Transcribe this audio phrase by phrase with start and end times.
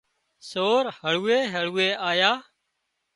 [0.49, 2.31] سور هۯوئي هۯوئي آيا